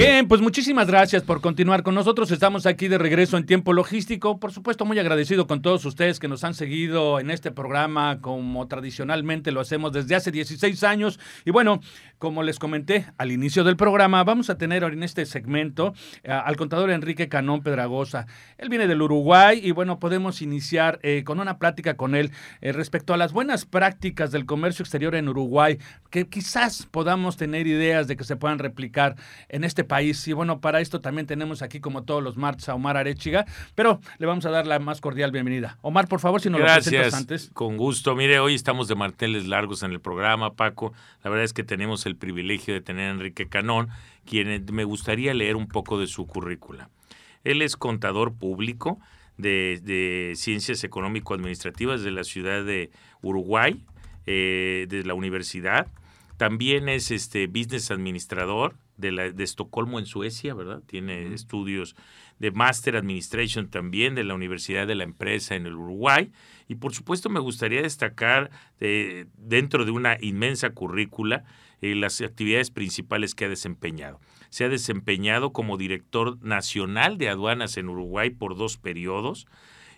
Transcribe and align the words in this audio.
Bien, 0.00 0.28
pues 0.28 0.40
muchísimas 0.40 0.86
gracias 0.86 1.22
por 1.22 1.42
continuar 1.42 1.82
con 1.82 1.94
nosotros. 1.94 2.30
Estamos 2.30 2.64
aquí 2.64 2.88
de 2.88 2.96
regreso 2.96 3.36
en 3.36 3.44
tiempo 3.44 3.74
logístico. 3.74 4.40
Por 4.40 4.50
supuesto, 4.50 4.86
muy 4.86 4.98
agradecido 4.98 5.46
con 5.46 5.60
todos 5.60 5.84
ustedes 5.84 6.18
que 6.18 6.26
nos 6.26 6.42
han 6.42 6.54
seguido 6.54 7.20
en 7.20 7.30
este 7.30 7.50
programa 7.50 8.22
como 8.22 8.66
tradicionalmente 8.66 9.52
lo 9.52 9.60
hacemos 9.60 9.92
desde 9.92 10.14
hace 10.14 10.30
16 10.30 10.84
años. 10.84 11.20
Y 11.44 11.50
bueno, 11.50 11.82
como 12.16 12.42
les 12.42 12.58
comenté 12.58 13.04
al 13.18 13.30
inicio 13.30 13.62
del 13.62 13.76
programa, 13.76 14.24
vamos 14.24 14.48
a 14.48 14.56
tener 14.56 14.84
en 14.84 15.02
este 15.02 15.26
segmento 15.26 15.92
eh, 16.22 16.32
al 16.32 16.56
contador 16.56 16.90
Enrique 16.90 17.28
Canón 17.28 17.62
Pedragosa. 17.62 18.26
Él 18.56 18.70
viene 18.70 18.86
del 18.86 19.02
Uruguay 19.02 19.60
y 19.62 19.72
bueno, 19.72 19.98
podemos 19.98 20.40
iniciar 20.40 20.98
eh, 21.02 21.24
con 21.24 21.40
una 21.40 21.58
plática 21.58 21.98
con 21.98 22.14
él 22.14 22.30
eh, 22.62 22.72
respecto 22.72 23.12
a 23.12 23.18
las 23.18 23.34
buenas 23.34 23.66
prácticas 23.66 24.32
del 24.32 24.46
comercio 24.46 24.82
exterior 24.82 25.14
en 25.14 25.28
Uruguay, 25.28 25.76
que 26.08 26.26
quizás 26.26 26.88
podamos 26.90 27.36
tener 27.36 27.66
ideas 27.66 28.08
de 28.08 28.16
que 28.16 28.24
se 28.24 28.36
puedan 28.36 28.60
replicar 28.60 29.16
en 29.50 29.62
este 29.64 29.89
país. 29.90 30.26
Y 30.28 30.32
bueno, 30.32 30.60
para 30.60 30.80
esto 30.80 31.00
también 31.00 31.26
tenemos 31.26 31.62
aquí, 31.62 31.80
como 31.80 32.04
todos 32.04 32.22
los 32.22 32.36
martes, 32.36 32.68
a 32.68 32.74
Omar 32.74 32.96
Arechiga, 32.96 33.44
pero 33.74 34.00
le 34.18 34.26
vamos 34.26 34.46
a 34.46 34.50
dar 34.50 34.66
la 34.66 34.78
más 34.78 35.00
cordial 35.00 35.32
bienvenida. 35.32 35.78
Omar, 35.82 36.06
por 36.06 36.20
favor, 36.20 36.40
si 36.40 36.48
nos 36.48 36.60
lo 36.60 36.66
presentas 36.66 37.14
antes. 37.14 37.50
Con 37.52 37.76
gusto. 37.76 38.14
Mire, 38.14 38.38
hoy 38.38 38.54
estamos 38.54 38.86
de 38.86 38.94
marteles 38.94 39.48
largos 39.48 39.82
en 39.82 39.90
el 39.90 40.00
programa, 40.00 40.54
Paco. 40.54 40.92
La 41.24 41.30
verdad 41.30 41.44
es 41.44 41.52
que 41.52 41.64
tenemos 41.64 42.06
el 42.06 42.14
privilegio 42.16 42.72
de 42.72 42.80
tener 42.80 43.08
a 43.08 43.10
Enrique 43.10 43.48
Canón, 43.48 43.88
quien 44.24 44.64
me 44.72 44.84
gustaría 44.84 45.34
leer 45.34 45.56
un 45.56 45.66
poco 45.66 45.98
de 45.98 46.06
su 46.06 46.26
currícula. 46.26 46.88
Él 47.42 47.60
es 47.60 47.76
contador 47.76 48.32
público 48.32 49.00
de, 49.38 49.80
de 49.82 50.34
Ciencias 50.36 50.84
Económico-Administrativas 50.84 52.02
de 52.02 52.10
la 52.12 52.22
ciudad 52.22 52.64
de 52.64 52.90
Uruguay, 53.22 53.82
eh, 54.26 54.86
de 54.88 55.02
la 55.02 55.14
universidad. 55.14 55.88
También 56.36 56.88
es 56.88 57.10
este 57.10 57.48
business 57.48 57.90
administrador 57.90 58.76
de, 59.00 59.12
la, 59.12 59.30
de 59.30 59.44
Estocolmo 59.44 59.98
en 59.98 60.06
Suecia, 60.06 60.54
¿verdad? 60.54 60.82
Tiene 60.86 61.32
estudios 61.34 61.96
de 62.38 62.50
Master 62.50 62.96
Administration 62.96 63.68
también 63.68 64.14
de 64.14 64.24
la 64.24 64.34
Universidad 64.34 64.86
de 64.86 64.94
la 64.94 65.04
Empresa 65.04 65.54
en 65.54 65.66
el 65.66 65.74
Uruguay. 65.74 66.32
Y 66.68 66.76
por 66.76 66.94
supuesto 66.94 67.28
me 67.28 67.38
gustaría 67.38 67.82
destacar 67.82 68.50
eh, 68.80 69.26
dentro 69.36 69.84
de 69.84 69.90
una 69.90 70.16
inmensa 70.20 70.70
currícula 70.70 71.44
eh, 71.82 71.94
las 71.94 72.20
actividades 72.20 72.70
principales 72.70 73.34
que 73.34 73.44
ha 73.44 73.48
desempeñado. 73.48 74.20
Se 74.48 74.64
ha 74.64 74.68
desempeñado 74.68 75.52
como 75.52 75.76
director 75.76 76.42
nacional 76.42 77.18
de 77.18 77.28
aduanas 77.28 77.76
en 77.76 77.88
Uruguay 77.88 78.30
por 78.30 78.56
dos 78.56 78.78
periodos 78.78 79.46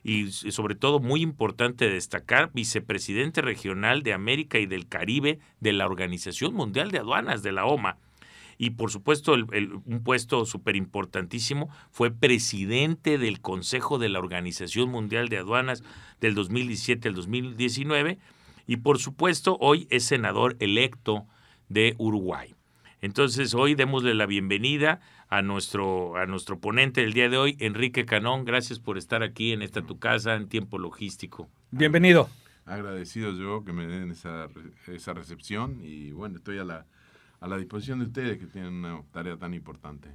y 0.05 0.33
sobre 0.33 0.75
todo 0.75 0.99
muy 0.99 1.23
importante 1.23 1.89
destacar, 1.89 2.51
vicepresidente 2.53 3.41
regional 3.41 4.03
de 4.03 4.13
América 4.13 4.59
y 4.59 4.67
del 4.67 4.89
Caribe 4.89 5.39
de 5.61 5.73
la 5.73 5.87
Organización 5.87 6.55
Mundial 6.55 6.91
de 6.91 6.99
Aduanas, 6.99 7.43
de 7.43 7.53
la 7.53 7.67
OMA 7.67 7.99
y 8.59 8.71
por 8.71 8.91
supuesto 8.91 9.35
un 9.35 10.03
puesto 10.05 10.45
súper 10.45 10.77
importantísimo, 10.77 11.69
fue 11.91 12.11
presidente 12.11 13.19
del 13.19 13.41
Consejo 13.41 13.99
de 13.99 14.09
la 14.09 14.19
Organización 14.19 14.91
Mundial 14.91 15.29
de 15.29 15.39
Aduanas 15.39 15.83
del 16.21 16.35
2017 16.35 17.09
al 17.09 17.15
2019 17.15 18.19
y 18.67 18.77
por 18.79 18.99
supuesto 18.99 19.57
hoy 19.61 19.87
es 19.91 20.05
senador 20.05 20.57
electo 20.61 21.27
de 21.69 21.95
Uruguay. 21.99 22.55
Entonces 23.01 23.55
hoy 23.55 23.75
démosle 23.75 24.15
la 24.15 24.27
bienvenida 24.27 25.01
a 25.29 25.43
nuestro, 25.43 26.17
a 26.17 26.27
nuestro 26.27 26.61
ponente 26.61 27.01
del 27.01 27.15
día 27.15 27.29
de 27.29 27.37
hoy, 27.37 27.57
Enrique 27.59 28.05
Canón. 28.05 28.45
Gracias 28.45 28.79
por 28.79 28.97
estar 28.97 29.23
aquí 29.23 29.53
en 29.53 29.63
esta 29.63 29.83
tu 29.83 29.99
casa 29.99 30.35
en 30.35 30.49
tiempo 30.49 30.79
logístico. 30.79 31.49
Bienvenido. 31.71 32.29
Agradecido 32.65 33.33
yo 33.33 33.65
que 33.65 33.73
me 33.73 33.87
den 33.87 34.13
esa, 34.13 34.49
esa 34.87 35.15
recepción 35.15 35.81
y 35.83 36.13
bueno, 36.13 36.37
estoy 36.37 36.59
a 36.59 36.65
la, 36.65 36.87
a 37.43 37.49
la 37.49 37.59
disposición 37.59 37.99
de 37.99 38.07
ustedes 38.07 38.39
que 38.39 38.47
tienen 38.47 38.73
una 38.73 39.03
tarea 39.11 39.37
tan 39.37 39.53
importante. 39.53 40.09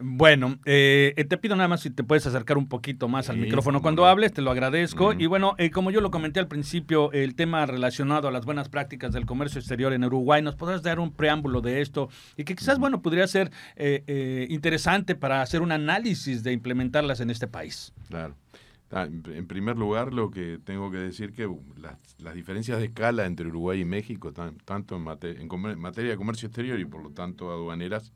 Bueno, 0.00 0.58
eh, 0.64 1.26
te 1.28 1.36
pido 1.36 1.54
nada 1.54 1.68
más 1.68 1.80
si 1.80 1.90
te 1.90 2.02
puedes 2.02 2.26
acercar 2.26 2.56
un 2.56 2.66
poquito 2.66 3.08
más 3.08 3.28
al 3.28 3.36
micrófono 3.36 3.82
cuando 3.82 4.06
hables, 4.06 4.32
te 4.32 4.40
lo 4.40 4.50
agradezco. 4.50 5.12
Y 5.12 5.26
bueno, 5.26 5.54
eh, 5.58 5.70
como 5.70 5.90
yo 5.90 6.00
lo 6.00 6.10
comenté 6.10 6.40
al 6.40 6.48
principio, 6.48 7.12
el 7.12 7.34
tema 7.34 7.66
relacionado 7.66 8.28
a 8.28 8.30
las 8.30 8.46
buenas 8.46 8.70
prácticas 8.70 9.12
del 9.12 9.26
comercio 9.26 9.58
exterior 9.58 9.92
en 9.92 10.04
Uruguay, 10.04 10.40
¿nos 10.40 10.56
podrás 10.56 10.82
dar 10.82 10.98
un 10.98 11.12
preámbulo 11.12 11.60
de 11.60 11.82
esto? 11.82 12.08
Y 12.38 12.44
que 12.44 12.54
quizás, 12.54 12.78
bueno, 12.78 13.02
podría 13.02 13.26
ser 13.26 13.50
eh, 13.76 14.46
interesante 14.48 15.14
para 15.14 15.42
hacer 15.42 15.60
un 15.60 15.72
análisis 15.72 16.42
de 16.42 16.52
implementarlas 16.52 17.20
en 17.20 17.28
este 17.28 17.46
país. 17.46 17.92
Claro. 18.08 18.34
En 18.92 19.46
primer 19.46 19.78
lugar, 19.78 20.12
lo 20.12 20.30
que 20.30 20.58
tengo 20.62 20.90
que 20.90 20.98
decir 20.98 21.32
que 21.32 21.46
uh, 21.46 21.62
las, 21.78 22.34
diferencias 22.34 22.78
de 22.78 22.84
escala 22.86 23.24
entre 23.24 23.48
Uruguay 23.48 23.80
y 23.80 23.84
México, 23.86 24.32
tanto 24.32 24.96
en, 24.96 25.38
en 25.40 25.78
materia 25.80 26.10
de 26.10 26.16
comercio 26.18 26.48
exterior 26.48 26.78
y 26.78 26.84
por 26.84 27.02
lo 27.02 27.10
tanto 27.10 27.50
aduaneras, 27.50 28.12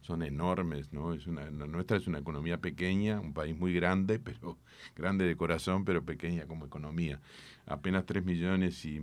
son 0.00 0.22
enormes, 0.22 0.92
¿no? 0.92 1.12
Es 1.14 1.28
una, 1.28 1.48
nuestra 1.50 1.96
es 1.96 2.08
una 2.08 2.18
economía 2.18 2.58
pequeña, 2.58 3.20
un 3.20 3.34
país 3.34 3.56
muy 3.56 3.72
grande, 3.72 4.18
pero 4.24 4.58
grande 4.96 5.26
de 5.26 5.36
corazón, 5.36 5.84
pero 5.84 6.04
pequeña 6.04 6.46
como 6.46 6.66
economía. 6.66 7.20
Apenas 7.66 8.04
3 8.04 8.24
millones 8.24 8.84
y 8.84 9.00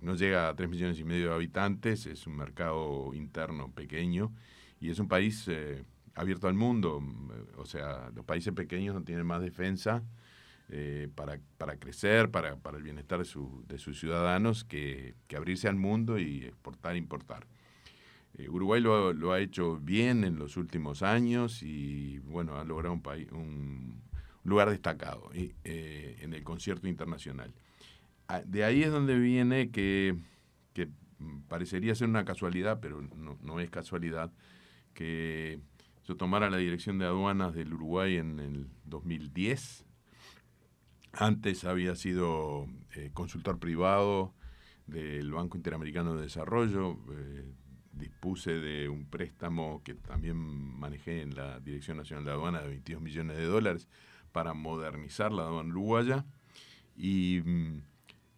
no 0.00 0.14
llega 0.14 0.48
a 0.48 0.54
3 0.54 0.68
millones 0.68 0.98
y 1.00 1.04
medio 1.04 1.30
de 1.30 1.34
habitantes, 1.34 2.06
es 2.06 2.26
un 2.28 2.36
mercado 2.36 3.12
interno 3.14 3.72
pequeño 3.72 4.32
y 4.80 4.90
es 4.90 4.98
un 4.98 5.08
país 5.08 5.46
eh, 5.48 5.84
abierto 6.14 6.48
al 6.48 6.54
mundo. 6.54 7.02
O 7.56 7.64
sea, 7.64 8.10
los 8.14 8.24
países 8.24 8.52
pequeños 8.52 8.94
no 8.94 9.02
tienen 9.02 9.26
más 9.26 9.40
defensa 9.40 10.02
eh, 10.68 11.08
para, 11.14 11.38
para, 11.58 11.76
crecer, 11.76 12.30
para, 12.30 12.56
para 12.56 12.78
el 12.78 12.82
bienestar 12.82 13.18
de, 13.18 13.24
su, 13.24 13.64
de 13.68 13.78
sus 13.78 13.98
ciudadanos 14.00 14.64
que, 14.64 15.14
que 15.26 15.36
abrirse 15.36 15.68
al 15.68 15.76
mundo 15.76 16.18
y 16.18 16.44
exportar, 16.44 16.96
importar. 16.96 17.46
Eh, 18.34 18.48
Uruguay 18.48 18.80
lo, 18.80 19.32
ha 19.32 19.40
hecho 19.40 19.78
bien 19.78 20.24
en 20.24 20.38
los 20.38 20.56
últimos 20.56 21.02
años 21.02 21.62
y 21.62 22.18
bueno, 22.20 22.56
ha 22.56 22.64
logrado 22.64 22.94
un, 22.94 23.02
país, 23.02 23.30
un 23.32 24.00
lugar 24.44 24.70
destacado 24.70 25.30
eh, 25.34 26.16
en 26.20 26.32
el 26.32 26.42
concierto 26.42 26.88
internacional. 26.88 27.52
Ah, 28.28 28.42
de 28.46 28.64
ahí 28.64 28.82
es 28.82 28.90
donde 28.90 29.18
viene 29.18 29.70
que, 29.70 30.16
que 30.72 30.88
parecería 31.48 31.94
ser 31.94 32.08
una 32.08 32.24
casualidad, 32.24 32.80
pero 32.80 33.02
no, 33.02 33.36
no, 33.42 33.60
es 33.60 33.68
casualidad, 33.68 34.32
que 34.94 35.60
yo 36.06 36.16
tomara 36.16 36.50
la 36.50 36.56
dirección 36.56 36.98
de 36.98 37.06
aduanas 37.06 37.54
del 37.54 37.72
Uruguay 37.72 38.16
en 38.16 38.40
el 38.40 38.68
2010. 38.84 39.84
Antes 41.12 41.64
había 41.64 41.94
sido 41.94 42.66
eh, 42.94 43.10
consultor 43.12 43.58
privado 43.58 44.34
del 44.86 45.30
Banco 45.30 45.56
Interamericano 45.56 46.16
de 46.16 46.22
Desarrollo, 46.22 46.98
dispuse 47.92 48.52
de 48.52 48.88
un 48.88 49.06
préstamo 49.06 49.82
que 49.84 49.94
también 49.94 50.36
manejé 50.36 51.22
en 51.22 51.34
la 51.34 51.60
Dirección 51.60 51.98
Nacional 51.98 52.24
de 52.24 52.32
Aduana 52.32 52.60
de 52.62 52.68
22 52.68 53.02
millones 53.02 53.36
de 53.36 53.44
dólares 53.44 53.88
para 54.32 54.54
modernizar 54.54 55.32
la 55.32 55.42
aduana 55.42 55.70
uruguaya. 55.70 56.24
Y 56.96 57.42
mm, 57.44 57.82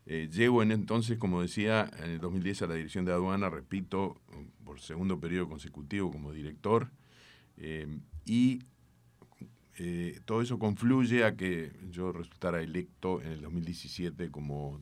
eh, 0.06 0.28
llego 0.30 0.62
en 0.62 0.72
entonces, 0.72 1.18
como 1.18 1.40
decía, 1.40 1.90
en 1.98 2.10
el 2.10 2.20
2010 2.20 2.62
a 2.62 2.66
la 2.66 2.74
Dirección 2.74 3.04
de 3.04 3.12
Aduana, 3.12 3.48
repito, 3.48 4.20
por 4.64 4.80
segundo 4.80 5.18
periodo 5.18 5.48
consecutivo 5.48 6.10
como 6.10 6.32
director. 6.32 6.90
Eh, 7.56 7.98
y 8.24 8.60
eh, 9.78 10.20
todo 10.24 10.42
eso 10.42 10.58
confluye 10.58 11.24
a 11.24 11.36
que 11.36 11.72
yo 11.90 12.12
resultara 12.12 12.62
electo 12.62 13.20
en 13.22 13.32
el 13.32 13.42
2017 13.42 14.30
como 14.30 14.80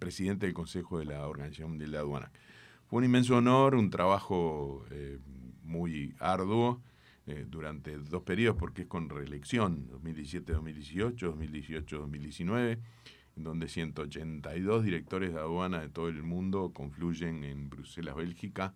presidente 0.00 0.46
del 0.46 0.56
Consejo 0.56 0.98
de 0.98 1.04
la 1.04 1.28
Organización 1.28 1.78
de 1.78 1.86
la 1.86 2.00
Aduana. 2.00 2.32
Fue 2.88 2.98
un 3.00 3.04
inmenso 3.04 3.36
honor, 3.36 3.74
un 3.74 3.90
trabajo 3.90 4.82
eh, 4.90 5.18
muy 5.62 6.14
arduo 6.20 6.80
eh, 7.26 7.44
durante 7.46 7.98
dos 7.98 8.22
periodos 8.22 8.58
porque 8.58 8.82
es 8.82 8.88
con 8.88 9.10
reelección, 9.10 9.90
2017-2018, 9.90 11.18
2018-2019, 11.18 12.78
en 13.36 13.44
donde 13.44 13.68
182 13.68 14.84
directores 14.84 15.34
de 15.34 15.38
aduana 15.38 15.82
de 15.82 15.90
todo 15.90 16.08
el 16.08 16.22
mundo 16.22 16.72
confluyen 16.72 17.44
en 17.44 17.68
Bruselas, 17.68 18.16
Bélgica, 18.16 18.72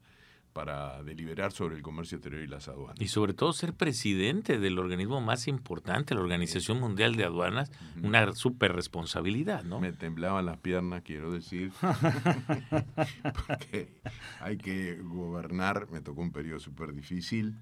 para 0.53 1.03
deliberar 1.03 1.53
sobre 1.53 1.77
el 1.77 1.83
comercio 1.83 2.17
exterior 2.19 2.43
y 2.43 2.47
las 2.47 2.69
aduanas. 2.69 3.01
Y 3.01 3.09
sobre 3.09 3.35
todo 3.35 3.53
ser 3.53 3.73
presidente 3.73 4.59
del 4.59 4.79
organismo 4.79 5.21
más 5.21 5.49
importante, 5.49 6.15
la 6.15 6.21
Organización 6.21 6.79
Mundial 6.79 7.17
de 7.17 7.25
Aduanas, 7.25 7.71
una 8.03 8.33
super 8.35 8.73
responsabilidad, 8.73 9.65
¿no? 9.65 9.81
Me 9.81 9.93
temblaban 9.93 10.47
las 10.47 10.59
piernas, 10.59 11.03
quiero 11.03 11.33
decir, 11.33 11.73
porque 13.47 13.89
hay 14.41 14.57
que 14.59 14.97
gobernar, 15.03 15.89
me 15.91 16.01
tocó 16.01 16.21
un 16.21 16.33
periodo 16.33 16.61
súper 16.61 16.93
difícil, 16.93 17.57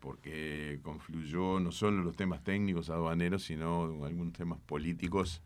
porque 0.00 0.80
confluyó 0.82 1.60
no 1.60 1.72
solo 1.72 2.02
los 2.02 2.14
temas 2.14 2.44
técnicos 2.44 2.90
aduaneros, 2.90 3.42
sino 3.44 4.04
algunos 4.04 4.32
temas 4.32 4.60
políticos 4.60 5.42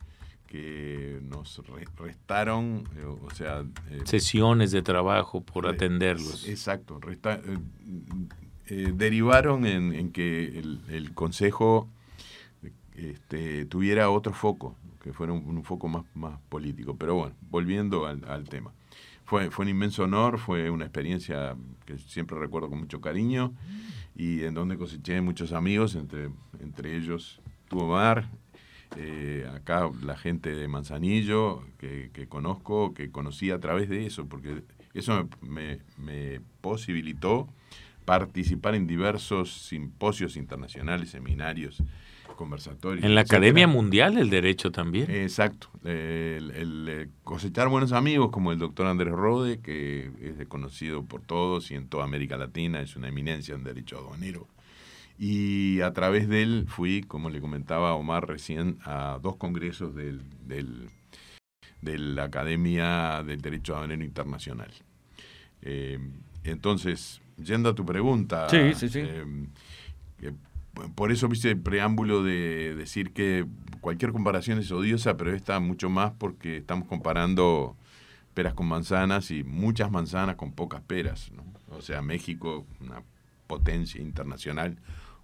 que 0.52 1.18
nos 1.22 1.62
restaron, 1.96 2.84
eh, 2.98 3.06
o 3.06 3.30
sea... 3.30 3.64
Eh, 3.90 4.02
Sesiones 4.04 4.70
de 4.70 4.82
trabajo 4.82 5.40
por 5.40 5.66
atenderlos. 5.66 6.46
Exacto, 6.46 7.00
derivaron 8.68 9.64
en, 9.64 10.12
que 10.12 10.58
el, 10.88 11.14
Consejo 11.14 11.88
este, 12.94 13.64
tuviera 13.64 14.10
otro 14.10 14.34
foco, 14.34 14.76
que 15.02 15.14
fuera 15.14 15.32
un, 15.32 15.64
foco 15.64 15.88
más, 15.88 16.04
más 16.14 16.38
político. 16.50 16.96
Pero 16.98 17.14
bueno, 17.14 17.34
volviendo 17.48 18.04
al, 18.04 18.46
tema. 18.50 18.74
Fue, 19.24 19.50
fue 19.50 19.64
un 19.64 19.70
inmenso 19.70 20.02
honor, 20.02 20.38
fue 20.38 20.68
una 20.68 20.84
experiencia 20.84 21.56
que 21.86 21.96
siempre 21.96 22.38
recuerdo 22.38 22.68
con 22.68 22.80
mucho 22.80 23.00
cariño 23.00 23.54
y 24.14 24.42
en 24.42 24.52
donde 24.52 24.76
coseché 24.76 25.18
muchos 25.22 25.52
amigos, 25.52 25.94
entre, 25.94 26.28
entre 26.60 26.94
ellos 26.94 27.40
tuvo 27.68 27.88
Mar, 27.88 28.28
eh, 28.96 29.48
acá 29.54 29.90
la 30.02 30.16
gente 30.16 30.54
de 30.54 30.68
Manzanillo 30.68 31.62
que, 31.78 32.26
conozco, 32.28 32.94
que 32.94 33.10
conocí 33.10 33.50
a 33.50 33.58
través 33.58 33.88
de 33.88 34.06
eso, 34.06 34.26
porque 34.26 34.62
eso 34.94 35.28
me, 35.40 35.80
posibilitó 36.60 37.48
participar 38.04 38.74
en 38.74 38.86
diversos 38.86 39.52
simposios 39.52 40.36
internacionales, 40.36 41.10
seminarios, 41.10 41.82
conversatorios. 42.36 43.04
En 43.04 43.14
la 43.14 43.22
Academia 43.22 43.66
Mundial 43.66 44.14
del 44.14 44.30
Derecho 44.30 44.70
también. 44.70 45.10
Exacto. 45.10 45.68
El, 45.84 47.10
cosechar 47.24 47.68
buenos 47.68 47.92
amigos 47.92 48.30
como 48.30 48.52
el 48.52 48.58
doctor 48.58 48.86
Andrés 48.86 49.12
Rode, 49.12 49.60
que 49.60 50.10
es 50.20 50.46
conocido 50.48 51.04
por 51.04 51.22
todos 51.22 51.70
y 51.70 51.74
en 51.74 51.88
toda 51.88 52.04
América 52.04 52.36
Latina, 52.36 52.80
es 52.80 52.96
una 52.96 53.08
eminencia 53.08 53.54
en 53.54 53.64
derecho 53.64 53.98
aduanero 53.98 54.46
y 55.18 55.80
a 55.80 55.92
través 55.92 56.28
de 56.28 56.42
él 56.42 56.64
fui, 56.68 57.02
como 57.02 57.30
le 57.30 57.40
comentaba 57.40 57.94
Omar 57.94 58.26
recién, 58.26 58.78
a 58.84 59.18
dos 59.22 59.36
congresos 59.36 59.94
del, 59.94 60.22
de 61.80 61.98
la 61.98 62.24
Academia 62.24 63.22
del 63.22 63.40
Derecho 63.40 63.74
Aduanero 63.74 64.04
Internacional. 64.04 64.70
Eh, 65.62 65.98
entonces, 66.44 67.20
yendo 67.36 67.68
a 67.68 67.74
tu 67.74 67.84
pregunta, 67.84 68.48
sí, 68.48 68.74
sí, 68.74 68.88
sí. 68.88 69.00
Eh, 69.00 70.32
por 70.94 71.12
eso 71.12 71.28
viste 71.28 71.50
el 71.50 71.60
preámbulo 71.60 72.22
de 72.22 72.74
decir 72.74 73.12
que 73.12 73.46
cualquier 73.80 74.12
comparación 74.12 74.58
es 74.58 74.72
odiosa, 74.72 75.16
pero 75.16 75.34
esta 75.34 75.60
mucho 75.60 75.90
más 75.90 76.12
porque 76.12 76.56
estamos 76.58 76.88
comparando 76.88 77.76
peras 78.34 78.54
con 78.54 78.66
manzanas 78.66 79.30
y 79.30 79.44
muchas 79.44 79.90
manzanas 79.90 80.36
con 80.36 80.52
pocas 80.52 80.80
peras. 80.80 81.30
O 81.70 81.82
sea, 81.82 82.00
México, 82.00 82.66
una 82.80 83.02
potencia 83.46 84.00
internacional, 84.00 84.78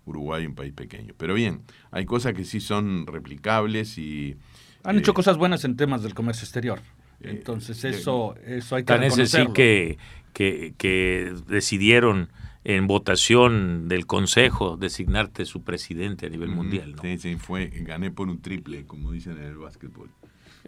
Uruguay 0.08 0.46
un 0.46 0.54
país 0.54 0.72
pequeño. 0.72 1.14
Pero 1.16 1.34
bien, 1.34 1.62
hay 1.90 2.04
cosas 2.04 2.34
que 2.34 2.44
sí 2.44 2.60
son 2.60 3.06
replicables 3.06 3.98
y... 3.98 4.36
Han 4.84 4.98
hecho 4.98 5.10
eh, 5.10 5.14
cosas 5.14 5.36
buenas 5.36 5.64
en 5.64 5.76
temas 5.76 6.02
del 6.02 6.14
comercio 6.14 6.44
exterior. 6.44 6.80
Eh, 7.20 7.30
Entonces 7.30 7.82
eh, 7.84 7.90
eso, 7.90 8.34
eso 8.44 8.76
hay 8.76 8.82
que 8.82 8.86
Tan 8.86 9.02
ese 9.02 9.26
sí 9.26 9.46
que, 9.54 9.98
que, 10.32 10.74
que 10.76 11.34
decidieron 11.48 12.30
en 12.64 12.86
votación 12.86 13.88
del 13.88 14.06
Consejo 14.06 14.76
designarte 14.76 15.44
su 15.44 15.62
presidente 15.62 16.26
a 16.26 16.28
nivel 16.28 16.50
mundial. 16.50 16.96
¿no? 16.96 17.02
Sí, 17.02 17.18
sí, 17.18 17.36
fue, 17.36 17.68
gané 17.68 18.10
por 18.10 18.28
un 18.28 18.42
triple, 18.42 18.84
como 18.84 19.12
dicen 19.12 19.38
en 19.38 19.44
el 19.44 19.56
básquetbol. 19.56 20.10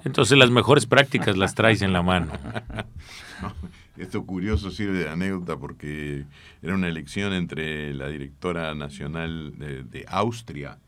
Entonces 0.04 0.38
las 0.38 0.50
mejores 0.50 0.86
prácticas 0.86 1.36
las 1.36 1.54
traes 1.54 1.82
en 1.82 1.92
la 1.92 2.02
mano. 2.02 2.32
Esto 4.00 4.24
curioso 4.24 4.70
sirve 4.70 5.00
de 5.00 5.10
anécdota 5.10 5.58
porque 5.58 6.24
era 6.62 6.74
una 6.74 6.88
elección 6.88 7.34
entre 7.34 7.92
la 7.92 8.08
directora 8.08 8.74
nacional 8.74 9.52
de, 9.58 10.06
Austria, 10.08 10.78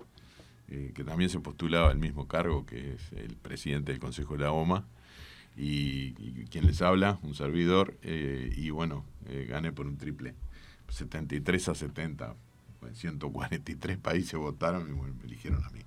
eh, 0.69 0.93
que 0.94 1.05
también 1.05 1.29
se 1.29 1.38
postulaba 1.38 1.91
al 1.91 1.99
mismo 1.99 2.26
cargo, 2.26 2.64
que 2.64 2.94
es 2.94 3.12
el 3.12 3.37
presidente 3.37 3.93
del 3.93 4.00
Consejo 4.00 4.38
de 4.38 4.44
la 4.44 4.53
OMA, 4.53 4.87
y, 5.59 6.12
quien 6.47 6.67
les 6.67 6.81
habla, 6.81 7.19
un 7.23 7.35
servidor, 7.35 7.99
eh, 8.03 8.50
y 8.56 8.70
bueno, 8.70 9.05
eh, 9.29 9.47
gané 9.47 9.73
por 9.73 9.87
un 9.87 9.99
triple, 9.99 10.35
73 10.88 11.69
a 11.69 11.75
70, 11.75 12.35
143 12.94 13.99
países 13.99 14.41
votaron 14.41 14.88
y 14.88 14.93
me 14.94 15.23
eligieron 15.23 15.62
a 15.62 15.69
mí. 15.69 15.81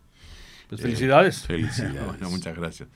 Pues 0.70 0.82
felicidades. 0.82 1.46
felicidades. 1.46 2.06
bueno, 2.06 2.30
muchas 2.30 2.56
gracias. 2.56 2.90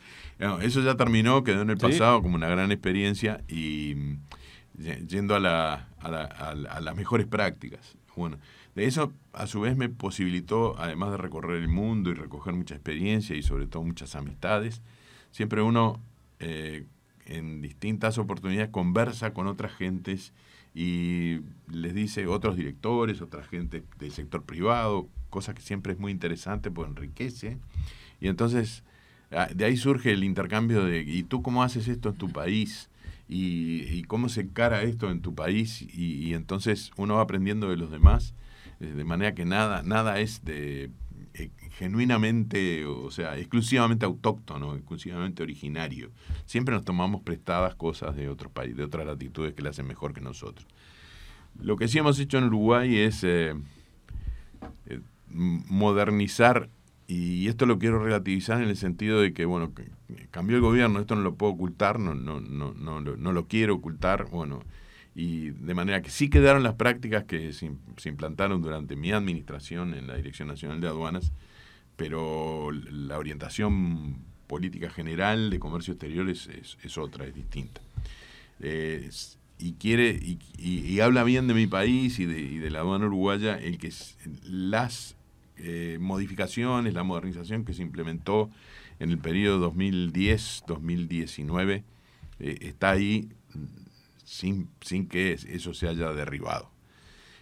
eso 0.61 0.81
ya 0.81 0.95
terminó, 0.95 1.43
quedó 1.43 1.61
en 1.61 1.69
el 1.69 1.77
pasado 1.77 2.21
como 2.21 2.35
una 2.35 2.47
gran 2.47 2.71
experiencia 2.71 3.41
y 3.47 3.95
mm, 3.95 5.07
yendo 5.07 5.35
a, 5.35 5.39
la, 5.39 5.87
a, 5.99 6.09
la, 6.09 6.23
a, 6.23 6.81
las 6.81 6.95
mejores 6.95 7.27
prácticas. 7.27 7.97
Bueno, 8.15 8.37
de 8.75 8.85
eso 8.85 9.13
a 9.33 9.47
su 9.47 9.61
vez 9.61 9.77
me 9.77 9.89
posibilitó, 9.89 10.75
además 10.77 11.11
de 11.11 11.17
recorrer 11.17 11.61
el 11.61 11.69
mundo 11.69 12.09
y 12.09 12.13
recoger 12.13 12.53
mucha 12.53 12.75
experiencia 12.75 13.35
y 13.35 13.43
sobre 13.43 13.67
todo 13.67 13.83
muchas 13.83 14.15
amistades, 14.15 14.81
siempre 15.31 15.61
uno 15.61 16.01
eh, 16.39 16.85
en 17.25 17.61
distintas 17.61 18.17
oportunidades 18.17 18.69
conversa 18.69 19.33
con 19.33 19.47
otras 19.47 19.73
gentes 19.73 20.33
y 20.73 21.39
les 21.69 21.93
dice 21.93 22.27
otros 22.27 22.55
directores, 22.55 23.21
otra 23.21 23.43
gente 23.43 23.83
del 23.99 24.11
sector 24.11 24.43
privado, 24.43 25.07
cosa 25.29 25.53
que 25.53 25.61
siempre 25.61 25.93
es 25.93 25.99
muy 25.99 26.11
interesante, 26.11 26.71
pues 26.71 26.89
enriquece. 26.89 27.57
Y 28.19 28.27
entonces 28.27 28.83
ah, 29.31 29.47
de 29.53 29.65
ahí 29.65 29.77
surge 29.77 30.11
el 30.11 30.23
intercambio 30.23 30.83
de, 30.83 31.01
¿y 31.01 31.23
tú 31.23 31.41
cómo 31.41 31.63
haces 31.63 31.87
esto 31.87 32.09
en 32.09 32.15
tu 32.15 32.29
país? 32.29 32.89
¿Y, 33.31 34.01
cómo 34.03 34.27
se 34.27 34.41
encara 34.41 34.81
esto 34.81 35.11
en 35.11 35.21
tu 35.21 35.35
país? 35.35 35.83
Y, 35.93 36.33
entonces 36.33 36.91
uno 36.97 37.15
va 37.15 37.21
aprendiendo 37.21 37.69
de 37.69 37.77
los 37.77 37.91
demás, 37.91 38.33
eh, 38.79 38.87
de 38.87 39.03
manera 39.03 39.35
que 39.35 39.45
nada, 39.45 39.83
nada 39.83 40.19
es 40.19 40.43
de 40.43 40.89
eh, 41.35 41.51
genuinamente, 41.77 42.85
o 42.85 43.11
sea, 43.11 43.37
exclusivamente 43.37 44.05
autóctono, 44.05 44.75
exclusivamente 44.75 45.43
originario. 45.43 46.09
Siempre 46.45 46.73
nos 46.73 46.83
tomamos 46.83 47.21
prestadas 47.21 47.75
cosas 47.75 48.15
de 48.15 48.29
otros 48.29 48.51
países, 48.51 48.77
de 48.77 48.83
otras 48.83 49.05
latitudes 49.05 49.53
que 49.53 49.61
le 49.61 49.69
hacen 49.69 49.87
mejor 49.87 50.13
que 50.13 50.21
nosotros. 50.21 50.67
Lo 51.61 51.77
que 51.77 51.87
sí 51.87 51.99
hemos 51.99 52.19
hecho 52.19 52.37
en 52.37 52.45
Uruguay 52.45 52.97
es 52.97 53.23
eh, 53.23 53.53
modernizar, 55.31 56.69
y 57.07 57.47
esto 57.47 57.65
lo 57.65 57.79
quiero 57.79 58.03
relativizar 58.03 58.61
en 58.61 58.69
el 58.69 58.77
sentido 58.77 59.19
de 59.19 59.33
que, 59.33 59.45
bueno, 59.45 59.73
cambió 60.31 60.57
el 60.57 60.61
gobierno, 60.61 60.99
esto 60.99 61.15
no 61.15 61.21
lo 61.21 61.35
puedo 61.35 61.53
ocultar, 61.53 61.99
no, 61.99 62.13
no, 62.13 62.39
no, 62.39 62.73
no, 62.73 63.01
no 63.01 63.31
lo 63.33 63.47
quiero 63.47 63.75
ocultar, 63.75 64.29
bueno, 64.29 64.61
y 65.15 65.49
de 65.49 65.73
manera 65.73 66.01
que 66.01 66.11
sí 66.11 66.29
quedaron 66.29 66.63
las 66.63 66.75
prácticas 66.75 67.25
que 67.25 67.51
se, 67.51 67.71
implantaron 68.09 68.61
durante 68.61 68.95
mi 68.95 69.11
administración 69.11 69.93
en 69.93 70.07
la 70.07 70.15
Dirección 70.15 70.47
Nacional 70.47 70.79
de 70.81 70.87
Aduanas, 70.87 71.31
pero 71.95 72.71
la 72.71 73.17
orientación 73.17 74.17
política 74.47 74.89
general 74.89 75.49
de 75.49 75.59
comercio 75.59 75.93
exterior 75.93 76.29
es, 76.29 76.47
es, 76.47 76.97
otra, 76.97 77.25
es 77.25 77.35
distinta. 77.35 77.81
y 79.57 79.73
quiere 79.73 80.11
y, 80.11 80.39
y, 80.57 80.99
habla 81.01 81.23
bien 81.23 81.47
de 81.47 81.53
mi 81.53 81.67
país 81.67 82.19
y 82.19 82.25
de, 82.25 82.39
y 82.39 82.57
de 82.57 82.69
la 82.69 82.79
aduana 82.79 83.07
uruguaya 83.07 83.57
el 83.57 83.77
que 83.77 83.91
las 84.43 85.17
eh, 85.59 85.97
modificaciones, 85.99 86.93
la 86.93 87.03
modernización 87.03 87.65
que 87.65 87.73
se 87.73 87.81
implementó 87.81 88.49
en 88.99 89.11
el 89.11 89.17
periodo 89.17 89.73
2010-2019 89.73 91.83
eh, 92.39 92.57
está 92.61 92.91
ahí 92.91 93.29
sin, 94.23 94.69
sin 94.81 95.07
que 95.07 95.33
eso 95.33 95.73
se 95.73 95.87
haya 95.87 96.13
derribado. 96.13 96.69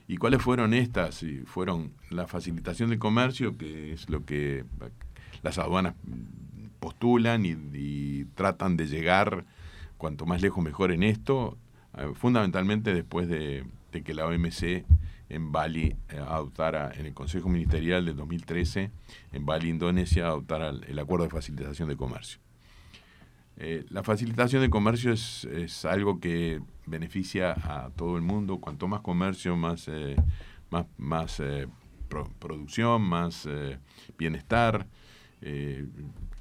¿Y 0.08 0.18
cuáles 0.18 0.42
fueron 0.42 0.74
estas? 0.74 1.26
Fueron 1.46 1.92
la 2.10 2.28
facilitación 2.28 2.90
del 2.90 3.00
comercio, 3.00 3.58
que 3.58 3.92
es 3.92 4.10
lo 4.10 4.26
que 4.26 4.64
las 5.44 5.58
aduanas 5.58 5.96
postulan 6.80 7.46
y, 7.46 8.26
tratan 8.36 8.78
de 8.78 8.88
llegar 8.88 9.46
cuanto 9.98 10.26
más 10.26 10.42
lejos 10.42 10.64
mejor 10.64 10.92
en 10.92 11.04
esto, 11.04 11.58
eh, 11.98 12.12
fundamentalmente 12.14 12.94
después 12.94 13.28
de, 13.28 13.66
de 13.92 14.04
que 14.04 14.14
la 14.14 14.28
OMC 14.28 14.86
en 15.30 15.52
Bali 15.52 15.96
eh, 16.10 16.18
adoptara, 16.20 16.92
en 16.96 17.06
el 17.06 17.14
Consejo 17.14 17.50
Ministerial 17.50 18.06
del 18.06 18.16
2013, 18.16 18.92
en 19.34 19.46
Bali, 19.46 19.70
Indonesia, 19.70 20.28
adoptara 20.28 20.70
el 20.70 21.00
acuerdo 21.00 21.26
de 21.26 21.32
facilitación 21.32 21.90
de 21.90 21.98
comercio. 21.98 22.40
Eh, 23.58 23.86
la 23.90 24.04
facilitación 24.04 24.62
de 24.62 24.70
comercio 24.70 25.12
es, 25.12 25.46
es, 25.46 25.84
algo 25.84 26.20
que 26.20 26.62
beneficia 26.86 27.54
a 27.54 27.90
todo 27.90 28.16
el 28.16 28.22
mundo. 28.22 28.60
Cuanto 28.60 28.88
más 28.88 29.02
comercio, 29.02 29.58
más, 29.58 29.88
eh, 29.88 30.16
más, 30.70 30.86
más 30.98 31.42
producción, 32.40 33.02
más 33.02 33.48
bienestar. 34.18 34.88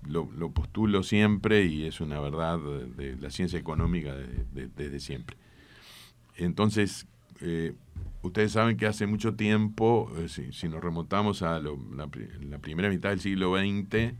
Lo, 0.09 0.51
postulo 0.53 1.03
siempre 1.03 1.65
y 1.65 1.87
es 1.87 2.01
una 2.01 2.21
verdad 2.21 2.61
de, 2.97 3.17
la 3.17 3.31
ciencia 3.31 3.59
económica 3.59 4.15
desde 4.15 5.01
siempre. 5.01 5.37
Entonces, 6.37 7.07
Ustedes 8.27 8.53
saben 8.53 8.77
que 8.77 8.87
hace 8.87 9.07
mucho 9.07 9.37
tiempo, 9.37 10.11
eh, 10.19 10.29
si, 10.29 10.69
nos 10.69 10.83
remontamos 10.83 11.43
a 11.43 11.61
la, 11.61 12.09
primera 12.61 12.89
mitad 12.89 13.11
del 13.11 13.21
siglo 13.21 13.57
XX, 13.57 13.95
eh, 13.95 14.15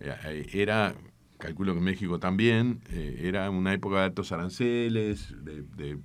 eh, 0.00 0.46
era, 0.52 0.94
calculo 1.38 1.74
que 1.74 1.80
México 1.80 2.18
también, 2.18 2.80
era 2.90 3.48
una 3.48 3.72
época 3.72 4.00
de 4.00 4.04
altos 4.04 4.32
aranceles, 4.32 5.34
de, 5.42 5.98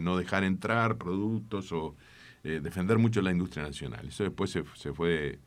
no 0.00 0.16
dejar 0.18 0.44
entrar 0.44 0.98
productos 0.98 1.72
o 1.72 1.96
defender 2.42 2.98
mucho 2.98 3.22
la 3.22 3.30
industria 3.30 3.62
nacional. 3.62 4.06
Eso 4.08 4.24
después 4.24 4.50
se, 4.50 4.92
fue 4.92 5.38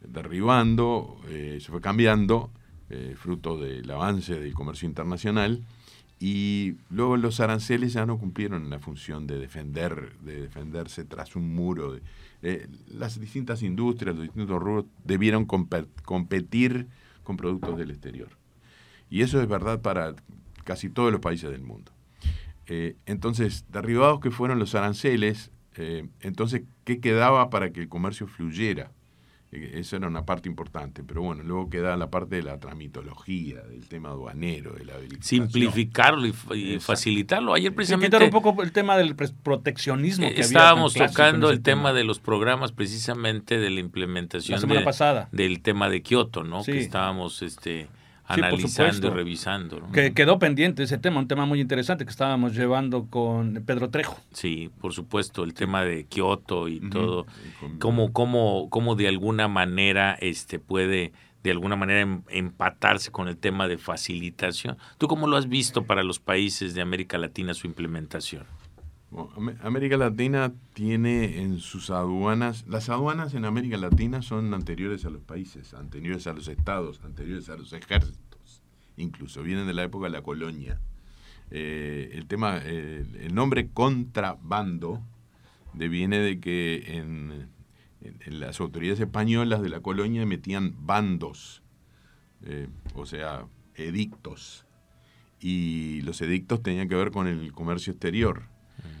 derribando, 0.00 1.20
se 1.28 1.60
fue 1.60 1.80
cambiando 1.80 2.50
fruto 3.16 3.58
del 3.58 3.90
avance 3.90 4.38
del 4.38 4.54
comercio 4.54 4.88
internacional. 4.88 5.62
Y 6.24 6.76
luego 6.88 7.16
los 7.16 7.40
aranceles 7.40 7.94
ya 7.94 8.06
no 8.06 8.16
cumplieron 8.16 8.70
la 8.70 8.78
función 8.78 9.26
de 9.26 9.40
defender, 9.40 10.12
de 10.20 10.42
defenderse 10.42 11.04
tras 11.04 11.34
un 11.34 11.52
muro. 11.52 11.98
Eh, 12.42 12.68
las 12.86 13.18
distintas 13.18 13.60
industrias, 13.64 14.14
los 14.14 14.26
distintos 14.26 14.62
rubros 14.62 14.84
debieron 15.02 15.46
competir 15.46 16.86
con 17.24 17.36
productos 17.36 17.76
del 17.76 17.90
exterior. 17.90 18.28
Y 19.10 19.22
eso 19.22 19.42
es 19.42 19.48
verdad 19.48 19.82
para 19.82 20.14
casi 20.62 20.88
todos 20.88 21.10
los 21.10 21.20
países 21.20 21.50
del 21.50 21.62
mundo. 21.62 21.90
Eh, 22.68 22.94
entonces, 23.04 23.64
derribados 23.72 24.20
que 24.20 24.30
fueron 24.30 24.60
los 24.60 24.76
aranceles, 24.76 25.50
eh, 25.74 26.06
entonces, 26.20 26.62
¿qué 26.84 27.00
quedaba 27.00 27.50
para 27.50 27.72
que 27.72 27.80
el 27.80 27.88
comercio 27.88 28.28
fluyera? 28.28 28.92
Eh, 29.52 29.78
esa 29.80 29.96
era 29.96 30.08
una 30.08 30.24
parte 30.24 30.48
importante, 30.48 31.02
pero 31.04 31.22
bueno, 31.22 31.42
luego 31.42 31.68
queda 31.68 31.96
la 31.96 32.10
parte 32.10 32.36
de 32.36 32.42
la 32.42 32.58
tramitología, 32.58 33.60
del 33.62 33.86
tema 33.86 34.08
aduanero, 34.08 34.72
de 34.72 34.84
la 34.84 34.94
verificación. 34.94 35.50
Simplificarlo 35.50 36.26
y, 36.26 36.80
facilitarlo. 36.80 37.54
Ayer 37.54 37.74
precisamente... 37.74 38.16
quitar 38.16 38.22
un 38.24 38.30
poco 38.30 38.62
el 38.62 38.72
tema 38.72 38.96
del 38.96 39.14
proteccionismo. 39.14 40.28
que 40.30 40.40
estábamos 40.40 40.94
tocando 40.94 41.50
el 41.50 41.62
tema. 41.62 41.92
de 41.92 42.04
los 42.04 42.20
programas 42.20 42.72
precisamente 42.72 43.58
de 43.58 43.68
la 43.68 43.80
implementación 43.80 44.60
pasada. 44.84 45.28
del 45.32 45.60
tema 45.60 45.88
de 45.90 46.02
Kioto, 46.02 46.42
¿no? 46.42 46.64
Que 46.64 46.78
estábamos... 46.78 47.42
este 47.42 47.88
analizando 48.24 49.08
y 49.08 49.10
revisando. 49.10 49.82
Que 49.92 50.12
quedó 50.12 50.38
pendiente 50.38 50.82
ese 50.82 50.98
tema, 50.98 51.20
un 51.20 51.28
tema 51.28 51.46
muy 51.46 51.60
interesante 51.60 52.04
que 52.04 52.10
estábamos 52.10 52.54
llevando 52.54 53.06
con 53.06 53.62
Pedro 53.66 53.90
Trejo. 53.90 54.18
Sí, 54.32 54.70
por 54.80 54.92
supuesto, 54.92 55.44
el 55.44 55.54
tema 55.54 55.84
de 55.84 56.04
Kioto 56.04 56.68
y 56.68 56.80
todo, 56.90 57.26
cómo, 57.78 58.12
cómo, 58.12 58.68
cómo 58.70 58.94
de 58.94 59.08
alguna 59.08 59.48
manera 59.48 60.16
este 60.20 60.58
puede 60.58 61.12
de 61.42 61.50
alguna 61.50 61.76
manera 61.76 62.00
em, 62.02 62.22
empatarse 62.28 63.10
con 63.10 63.28
el 63.28 63.36
tema 63.36 63.66
de 63.66 63.78
facilitación. 63.78 64.78
¿Tú 64.98 65.08
cómo 65.08 65.26
lo 65.26 65.36
has 65.36 65.48
visto 65.48 65.84
para 65.84 66.04
los 66.04 66.20
países 66.20 66.74
de 66.74 66.82
América 66.82 67.18
Latina 67.18 67.52
su 67.52 67.66
implementación? 67.66 68.44
América 69.62 69.98
Latina 69.98 70.54
tiene 70.72 71.42
en 71.42 71.58
sus 71.58 71.90
aduanas, 71.90 72.64
las 72.66 72.88
aduanas 72.88 73.34
en 73.34 73.44
América 73.44 73.76
Latina 73.76 74.22
son 74.22 74.54
anteriores 74.54 75.04
a 75.04 75.10
los 75.10 75.22
países, 75.22 75.74
anteriores 75.74 76.26
a 76.26 76.32
los 76.32 76.48
estados, 76.48 77.02
anteriores 77.04 77.50
a 77.50 77.56
los 77.56 77.74
ejércitos, 77.74 78.62
incluso 78.96 79.42
vienen 79.42 79.66
de 79.66 79.74
la 79.74 79.82
época 79.82 80.06
de 80.06 80.12
la 80.12 80.22
colonia. 80.22 80.80
Eh, 81.50 82.10
el 82.14 82.26
tema, 82.26 82.56
el 82.56 83.34
nombre 83.34 83.68
contrabando 83.68 85.02
deviene 85.74 86.18
de 86.18 86.40
que 86.40 86.96
en, 86.96 87.50
las 88.26 88.60
autoridades 88.60 89.00
españolas 89.00 89.60
de 89.62 89.68
la 89.68 89.80
colonia 89.80 90.24
metían 90.24 90.74
bandos, 90.86 91.62
eh, 92.44 92.66
o 92.94 93.04
sea, 93.04 93.46
edictos, 93.74 94.64
y 95.38 96.00
los 96.00 96.20
edictos 96.22 96.62
tenían 96.62 96.88
que 96.88 96.94
ver 96.94 97.10
con 97.10 97.26
el 97.28 97.52
comercio 97.52 97.92
exterior 97.92 98.51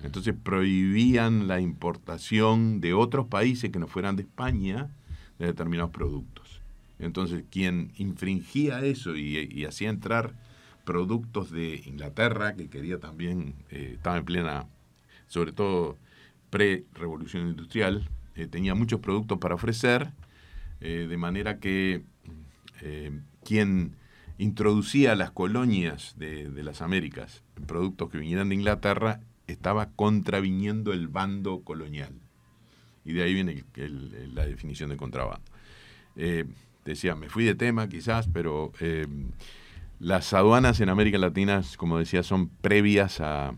entonces 0.02 0.34
prohibían 0.40 1.48
la 1.48 1.60
importación 1.60 2.80
de 2.80 2.92
otros 2.94 3.26
países 3.26 3.70
que 3.70 3.78
no 3.78 3.86
fueran 3.86 4.16
de 4.16 4.22
España 4.22 4.90
de 5.38 5.46
determinados 5.46 5.90
productos. 5.90 6.60
Entonces 6.98 7.44
quien 7.50 7.92
infringía 7.96 8.84
eso 8.84 9.16
y, 9.16 9.64
hacía 9.64 9.90
entrar 9.90 10.34
productos 10.84 11.50
de 11.50 11.82
Inglaterra, 11.86 12.54
que 12.54 12.68
quería 12.68 12.98
también, 12.98 13.54
eh, 13.70 13.92
estaba 13.94 14.18
en 14.18 14.24
plena, 14.24 14.66
sobre 15.28 15.52
todo 15.52 15.96
pre-revolución 16.50 17.48
industrial, 17.48 18.08
eh, 18.34 18.46
tenía 18.46 18.74
muchos 18.74 19.00
productos 19.00 19.38
para 19.38 19.54
ofrecer, 19.54 20.12
eh, 20.80 21.06
de 21.08 21.16
manera 21.16 21.58
que 21.58 22.04
quien 23.44 23.94
introducía 24.38 25.14
las 25.14 25.30
colonias 25.30 26.16
de, 26.18 26.50
de, 26.50 26.64
las 26.64 26.82
Américas, 26.82 27.44
productos 27.68 28.10
que 28.10 28.18
vinieran 28.18 28.48
de 28.48 28.56
Inglaterra, 28.56 29.20
estaba 29.46 29.90
contraviniendo 29.90 30.92
el 30.92 31.08
bando 31.08 31.62
colonial. 31.62 32.12
Y 33.04 33.12
de 33.12 33.22
ahí 33.22 33.34
viene 33.34 33.64
la 34.32 34.46
definición 34.46 34.90
de 34.90 34.96
contrabando. 34.96 35.44
Eh, 36.16 36.44
decía, 36.84 37.14
me 37.14 37.28
fui 37.28 37.44
de 37.44 37.54
tema 37.54 37.88
quizás, 37.88 38.28
pero 38.32 38.72
eh, 38.80 39.06
las 39.98 40.32
aduanas 40.32 40.80
en 40.80 40.88
América 40.88 41.18
Latina, 41.18 41.62
como 41.76 41.98
decía, 41.98 42.22
son 42.22 42.48
previas 42.48 43.20
a, 43.20 43.54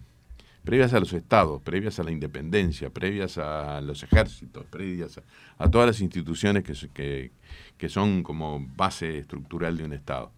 previas 0.64 0.95
a 0.95 1.00
los 1.00 1.12
estados, 1.12 1.62
previas 1.62 1.99
a 1.99 2.05
la 2.05 2.11
independencia, 2.11 2.91
previas 2.91 3.38
a 3.38 3.81
los 3.81 4.03
ejércitos, 4.03 4.64
previas 4.67 5.21
a, 5.59 5.71
todas 5.71 5.87
las 5.87 6.00
instituciones 6.00 6.64
que, 6.64 7.31
que, 7.76 7.88
son 7.88 8.23
como 8.23 8.67
base 8.76 9.19
estructural 9.19 9.76
de 9.76 9.85
un 9.85 9.93
estado. 9.93 10.33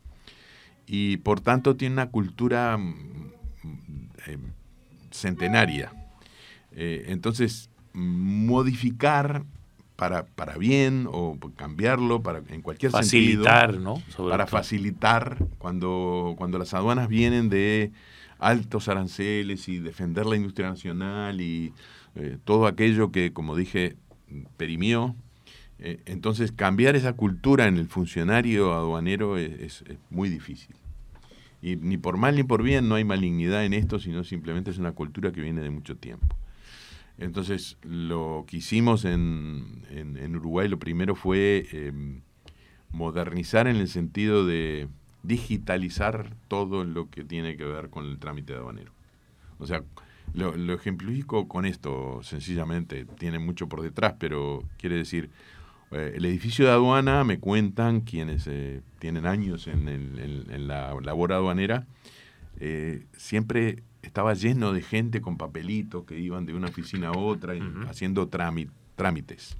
Y 0.86 1.18
por 1.18 1.40
tanto 1.40 1.76
tiene 1.76 1.94
una 1.94 2.10
cultura 2.10 2.76
mm, 2.76 3.32
eh, 4.26 4.38
centenaria. 5.16 5.92
Eh, 6.72 7.06
entonces, 7.08 7.70
modificar 7.92 9.44
para, 9.96 10.26
para 10.26 10.56
bien 10.58 11.08
o 11.10 11.38
cambiarlo 11.56 12.22
para, 12.22 12.42
en 12.48 12.60
cualquier 12.60 12.92
facilitar, 12.92 13.72
sentido. 13.72 14.02
¿no? 14.18 14.28
para 14.28 14.46
facilitar 14.46 15.38
cuando, 15.58 16.34
cuando 16.36 16.58
las 16.58 16.74
aduanas 16.74 17.08
vienen 17.08 17.48
de 17.48 17.92
altos 18.38 18.88
aranceles 18.88 19.68
y 19.68 19.78
defender 19.78 20.26
la 20.26 20.36
industria 20.36 20.68
nacional 20.68 21.40
y 21.40 21.72
eh, 22.14 22.36
todo 22.44 22.66
aquello 22.66 23.10
que, 23.10 23.32
como 23.32 23.56
dije, 23.56 23.96
perimió. 24.58 25.16
Eh, 25.78 26.00
entonces, 26.04 26.52
cambiar 26.52 26.96
esa 26.96 27.14
cultura 27.14 27.66
en 27.66 27.78
el 27.78 27.88
funcionario 27.88 28.74
aduanero 28.74 29.38
es 29.38 29.84
muy 30.10 30.28
difícil. 30.28 30.76
Y 31.66 31.74
ni 31.74 31.96
por 31.96 32.16
mal 32.16 32.36
ni 32.36 32.44
por 32.44 32.62
bien 32.62 32.88
no 32.88 32.94
hay 32.94 33.02
malignidad 33.02 33.64
en 33.64 33.72
esto, 33.72 33.98
sino 33.98 34.22
simplemente 34.22 34.70
es 34.70 34.78
una 34.78 34.92
cultura 34.92 35.32
que 35.32 35.40
viene 35.40 35.62
de 35.62 35.70
mucho 35.70 35.96
tiempo. 35.96 36.36
Entonces, 37.18 37.76
lo 37.82 38.44
que 38.46 38.58
hicimos 38.58 39.04
en, 39.04 39.84
en, 39.90 40.36
Uruguay, 40.36 40.68
lo 40.68 40.78
primero 40.78 41.16
fue 41.16 41.66
em, 41.72 42.20
modernizar 42.92 43.66
en 43.66 43.78
el 43.78 43.88
sentido 43.88 44.46
de 44.46 44.86
digitalizar 45.24 46.36
todo 46.46 46.84
lo 46.84 47.10
que 47.10 47.24
tiene 47.24 47.56
que 47.56 47.64
ver 47.64 47.90
con 47.90 48.04
el 48.04 48.20
trámite 48.20 48.54
aduanero. 48.54 48.92
O 49.58 49.66
sea, 49.66 49.82
lo, 50.34 50.56
lo 50.56 50.72
ejemplifico 50.72 51.48
con 51.48 51.66
esto, 51.66 52.20
sencillamente, 52.22 53.06
tiene 53.18 53.40
mucho 53.40 53.68
por 53.68 53.82
detrás, 53.82 54.14
pero 54.20 54.62
quiere 54.78 54.94
decir, 54.94 55.30
eh, 55.92 56.14
el 56.16 56.24
edificio 56.24 56.66
de 56.66 56.72
aduana, 56.72 57.22
me 57.24 57.38
cuentan 57.38 58.00
quienes 58.00 58.46
eh, 58.46 58.82
tienen 58.98 59.26
años 59.26 59.66
en, 59.68 60.66
la 60.66 60.94
labor 61.00 61.32
aduanera, 61.32 61.86
eh, 62.58 63.06
siempre 63.16 63.82
estaba 64.02 64.34
lleno 64.34 64.72
de 64.72 64.82
gente 64.82 65.20
con 65.20 65.36
papelitos 65.36 66.04
que 66.04 66.18
iban 66.18 66.46
de 66.46 66.54
una 66.54 66.68
oficina 66.68 67.08
a 67.08 67.18
otra 67.18 67.54
haciendo 67.88 68.28
trámites. 68.28 69.56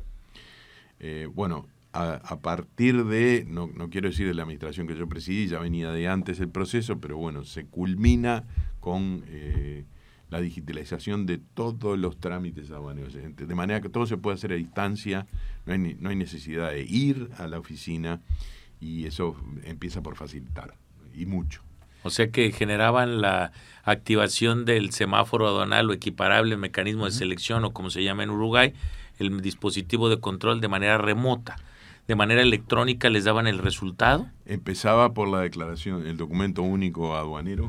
bueno, 1.34 1.66
a, 1.92 2.40
partir 2.40 3.04
de, 3.04 3.44
no, 3.48 3.68
no, 3.74 3.88
quiero 3.88 4.08
decir 4.08 4.26
de 4.26 4.34
la 4.34 4.42
administración 4.42 4.86
que 4.86 4.96
yo 4.96 5.08
presidí, 5.08 5.46
ya 5.46 5.58
venía 5.58 5.90
de 5.90 6.08
antes 6.08 6.40
el 6.40 6.48
proceso, 6.48 7.00
pero 7.00 7.16
bueno, 7.16 7.44
se 7.44 7.66
culmina 7.66 8.44
con 8.80 9.24
la 10.30 10.40
digitalización 10.40 11.26
de 11.26 11.38
todos 11.38 11.98
los 11.98 12.18
trámites 12.18 12.70
aduaneros, 12.70 13.14
de 13.14 13.54
manera 13.54 13.80
que 13.80 13.88
todo 13.88 14.06
se 14.06 14.16
puede 14.16 14.34
hacer 14.34 14.52
a 14.52 14.56
distancia, 14.56 15.26
no 15.66 15.72
hay, 15.72 15.96
no 16.00 16.10
hay 16.10 16.16
necesidad 16.16 16.70
de 16.70 16.82
ir 16.82 17.30
a 17.38 17.46
la 17.46 17.58
oficina 17.58 18.20
y 18.80 19.06
eso 19.06 19.36
empieza 19.64 20.02
por 20.02 20.16
facilitar, 20.16 20.74
y 21.14 21.26
mucho. 21.26 21.62
O 22.02 22.10
sea 22.10 22.30
que 22.30 22.52
generaban 22.52 23.20
la 23.20 23.50
activación 23.82 24.64
del 24.64 24.92
semáforo 24.92 25.48
aduanal 25.48 25.90
o 25.90 25.92
equiparable 25.92 26.56
mecanismo 26.56 27.04
de 27.04 27.10
selección 27.10 27.64
o 27.64 27.72
como 27.72 27.90
se 27.90 28.04
llama 28.04 28.22
en 28.22 28.30
Uruguay, 28.30 28.74
el 29.18 29.40
dispositivo 29.40 30.08
de 30.08 30.20
control 30.20 30.60
de 30.60 30.68
manera 30.68 30.98
remota. 30.98 31.56
De 32.06 32.14
manera 32.14 32.42
electrónica 32.42 33.10
les 33.10 33.24
daban 33.24 33.48
el 33.48 33.58
resultado. 33.58 34.28
Empezaba 34.44 35.12
por 35.14 35.26
la 35.26 35.40
declaración, 35.40 36.06
el 36.06 36.16
documento 36.16 36.62
único 36.62 37.16
aduanero. 37.16 37.68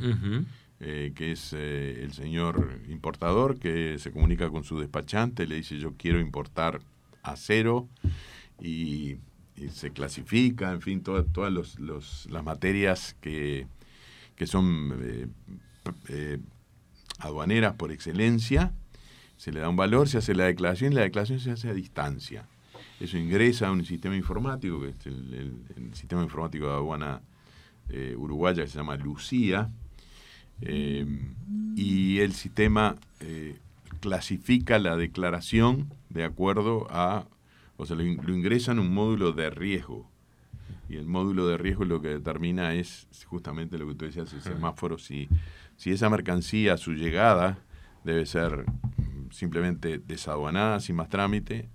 Eh, 0.80 1.12
que 1.16 1.32
es 1.32 1.54
eh, 1.54 2.04
el 2.04 2.14
señor 2.14 2.82
importador, 2.88 3.58
que 3.58 3.98
se 3.98 4.12
comunica 4.12 4.52
con 4.52 4.64
su 4.64 4.80
despachante, 4.80 5.48
le 5.48 5.56
dice 5.56 5.80
yo 5.80 5.94
quiero 5.98 6.20
importar 6.20 6.82
acero 7.24 7.90
y, 8.62 9.18
se 9.72 9.90
clasifica, 9.90 10.72
en 10.72 10.82
fin, 10.82 11.02
todas, 11.02 11.26
todas 11.34 11.52
los, 11.52 12.30
las 12.30 12.44
materias 12.44 13.16
que, 13.22 13.66
que 14.36 14.46
son 14.46 14.94
eh, 16.10 16.38
aduaneras 17.18 17.74
por 17.74 17.92
excelencia, 17.92 18.72
se 19.36 19.52
le 19.52 19.62
da 19.62 19.70
un 19.70 19.76
valor, 19.76 20.08
se 20.10 20.20
hace 20.20 20.36
la 20.36 20.46
declaración 20.46 20.92
y 20.92 20.98
la 20.98 21.02
declaración 21.02 21.40
se 21.40 21.50
hace 21.50 21.70
a 21.70 21.74
distancia. 21.74 22.46
Eso 23.00 23.18
ingresa 23.18 23.70
a 23.70 23.72
un 23.72 23.84
sistema 23.84 24.16
informático, 24.16 24.80
que 24.80 24.90
es 24.90 25.06
el, 25.08 25.56
sistema 25.94 26.22
informático 26.22 26.68
de 26.68 26.74
aduana 26.74 27.22
uruguaya 28.16 28.62
que 28.62 28.70
se 28.70 28.78
llama 28.78 28.96
Lucía, 28.96 29.72
eh, 30.62 31.06
y 31.76 32.20
el 32.20 32.34
sistema 32.34 32.96
eh, 33.20 33.60
clasifica 34.00 34.80
la 34.80 34.98
declaración 34.98 35.94
de 36.10 36.24
acuerdo 36.24 36.88
a, 36.90 37.26
o 37.78 37.86
sea, 37.86 37.96
lo, 37.96 38.04
ingresa 38.04 38.72
en 38.72 38.80
un 38.80 38.94
módulo 38.94 39.32
de 39.32 39.50
riesgo. 39.50 40.10
Y 40.90 40.96
el 40.96 41.06
módulo 41.06 41.48
de 41.48 41.58
riesgo 41.58 41.86
lo 41.86 42.02
que 42.02 42.10
determina 42.10 42.74
es 42.74 43.08
justamente 43.26 43.78
lo 43.78 43.88
que 43.88 43.96
tú 43.96 44.06
decías, 44.06 44.34
el 44.34 44.42
semáforo, 44.42 44.98
si, 44.98 45.28
si 45.76 45.92
esa 45.92 46.10
mercancía, 46.10 46.78
su 46.78 46.94
llegada, 46.94 47.60
debe 48.04 48.26
ser 48.26 48.66
simplemente 49.32 50.00
desaduanada 50.00 50.80
sin 50.80 50.96
más 50.96 51.10
trámite, 51.10 51.70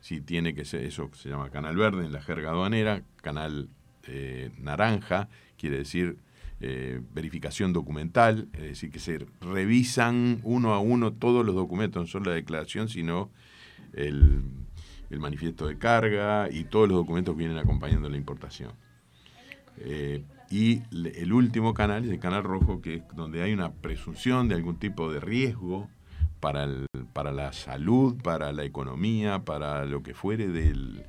si 0.00 0.20
tiene 0.20 0.54
que 0.54 0.64
ser, 0.64 0.84
eso 0.84 1.10
se 1.14 1.28
llama 1.28 1.50
canal 1.50 1.76
verde 1.76 2.04
en 2.04 2.12
la 2.12 2.20
jerga 2.20 2.50
aduanera, 2.50 3.02
canal 3.22 3.68
eh, 4.06 4.50
naranja, 4.58 5.28
quiere 5.56 5.78
decir 5.78 6.18
eh, 6.60 7.02
verificación 7.12 7.72
documental, 7.72 8.48
es 8.54 8.62
decir, 8.62 8.90
que 8.90 8.98
se 8.98 9.26
revisan 9.40 10.40
uno 10.42 10.72
a 10.72 10.78
uno 10.78 11.12
todos 11.12 11.44
los 11.44 11.54
documentos, 11.54 12.02
no 12.02 12.06
solo 12.06 12.30
la 12.30 12.36
declaración, 12.36 12.88
sino 12.88 13.30
el, 13.92 14.42
manifiesto 15.10 15.66
de 15.66 15.78
carga 15.78 16.48
y 16.50 16.64
todos 16.64 16.88
los 16.88 16.96
documentos 16.96 17.34
que 17.34 17.40
vienen 17.40 17.58
acompañando 17.58 18.08
la 18.08 18.16
importación. 18.16 18.72
Eh, 19.78 20.24
y 20.50 20.82
el 20.92 21.32
último 21.32 21.74
canal 21.74 22.04
es 22.04 22.10
el 22.10 22.20
canal 22.20 22.42
rojo, 22.42 22.80
que 22.80 22.96
es 22.96 23.02
donde 23.14 23.42
hay 23.42 23.52
una 23.52 23.72
presunción 23.72 24.48
de 24.48 24.54
algún 24.54 24.78
tipo 24.78 25.12
de 25.12 25.20
riesgo 25.20 25.88
para, 26.40 26.64
el, 26.64 26.86
para 27.12 27.32
la 27.32 27.52
salud, 27.52 28.16
para 28.22 28.52
la 28.52 28.64
economía, 28.64 29.44
para 29.44 29.84
lo 29.84 30.02
que 30.02 30.14
fuere 30.14 30.48
del, 30.48 31.04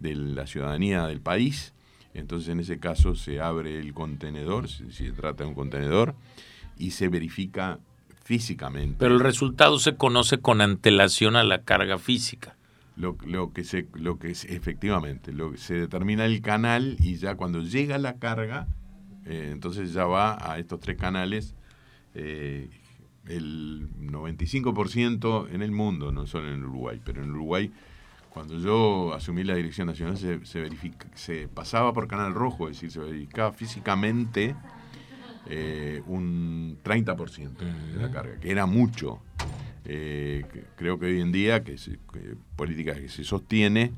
de 0.00 0.14
la 0.14 0.46
ciudadanía 0.46 1.06
del 1.06 1.20
país. 1.20 1.74
Entonces 2.14 2.48
en 2.48 2.60
ese 2.60 2.78
caso 2.78 3.14
se 3.14 3.40
abre 3.40 3.78
el 3.78 3.92
contenedor, 3.94 4.68
si, 4.68 4.90
se 4.90 5.12
trata 5.12 5.44
de 5.44 5.50
un 5.50 5.54
contenedor, 5.54 6.14
y 6.78 6.92
se 6.92 7.08
verifica 7.08 7.78
físicamente. 8.24 8.96
Pero 8.98 9.14
el 9.14 9.20
resultado 9.20 9.78
se 9.78 9.96
conoce 9.96 10.38
con 10.38 10.60
antelación 10.60 11.36
a 11.36 11.44
la 11.44 11.62
carga 11.62 11.98
física. 11.98 12.56
Lo, 12.96 13.16
lo, 13.24 13.52
que 13.52 13.62
se 13.62 13.86
lo 13.94 14.18
que 14.18 14.32
es 14.32 14.44
efectivamente 14.44 15.32
lo 15.32 15.56
se 15.56 15.74
determina 15.74 16.26
el 16.26 16.40
canal 16.40 16.96
y 16.98 17.14
ya 17.14 17.36
cuando 17.36 17.62
llega 17.62 17.96
la 17.96 18.18
carga 18.18 18.66
eh, 19.24 19.50
entonces 19.52 19.92
ya 19.92 20.04
va 20.04 20.36
a 20.40 20.58
estos 20.58 20.80
tres 20.80 20.96
canales 20.96 21.54
eh, 22.14 22.70
el 23.28 23.88
95% 24.00 25.48
en 25.52 25.62
el 25.62 25.70
mundo, 25.70 26.12
no 26.12 26.26
solo 26.26 26.50
en 26.50 26.64
Uruguay, 26.64 27.00
pero 27.04 27.22
en 27.22 27.30
Uruguay, 27.32 27.70
cuando 28.30 28.58
yo 28.58 29.14
asumí 29.14 29.44
la 29.44 29.54
dirección 29.54 29.86
nacional, 29.86 30.16
se, 30.16 30.44
se, 30.44 30.60
verifica, 30.60 31.08
se 31.14 31.48
pasaba 31.48 31.92
por 31.92 32.08
Canal 32.08 32.34
Rojo, 32.34 32.68
es 32.68 32.76
decir, 32.76 32.90
se 32.90 33.00
verificaba 33.00 33.52
físicamente 33.52 34.54
eh, 35.50 36.02
un 36.06 36.78
30% 36.84 37.56
de 37.56 38.02
la 38.02 38.10
carga, 38.10 38.38
que 38.38 38.50
era 38.50 38.66
mucho. 38.66 39.20
Eh, 39.86 40.44
creo 40.76 40.98
que 40.98 41.06
hoy 41.06 41.20
en 41.22 41.32
día, 41.32 41.64
que, 41.64 41.76
política 42.54 42.94
que 42.94 43.08
se 43.08 43.24
sostiene, 43.24 43.92